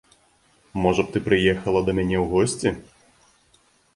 Можа 0.85 1.03
б 1.09 1.13
ты 1.15 1.21
прыехала 1.27 1.79
да 1.89 1.95
мяне 1.97 2.17
ў 2.21 2.25
госці? 2.31 3.63